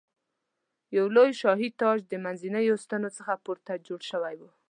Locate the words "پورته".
3.43-3.73